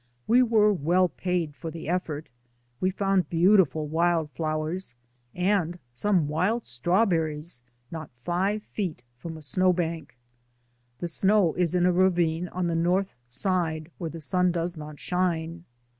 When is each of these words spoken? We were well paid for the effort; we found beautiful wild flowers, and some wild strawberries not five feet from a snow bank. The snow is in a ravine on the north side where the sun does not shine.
We 0.25 0.41
were 0.41 0.73
well 0.73 1.09
paid 1.09 1.53
for 1.53 1.69
the 1.69 1.87
effort; 1.87 2.27
we 2.79 2.89
found 2.89 3.29
beautiful 3.29 3.85
wild 3.87 4.31
flowers, 4.31 4.95
and 5.35 5.77
some 5.93 6.27
wild 6.27 6.65
strawberries 6.65 7.61
not 7.91 8.09
five 8.23 8.63
feet 8.63 9.03
from 9.19 9.37
a 9.37 9.43
snow 9.43 9.71
bank. 9.73 10.17
The 11.01 11.07
snow 11.07 11.53
is 11.53 11.75
in 11.75 11.85
a 11.85 11.91
ravine 11.93 12.47
on 12.47 12.65
the 12.65 12.73
north 12.73 13.13
side 13.27 13.91
where 13.99 14.09
the 14.09 14.19
sun 14.19 14.51
does 14.51 14.75
not 14.75 14.97
shine. 14.99 15.65